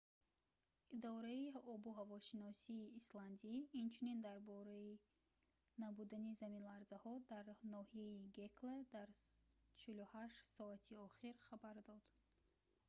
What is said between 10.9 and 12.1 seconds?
охир хабар дод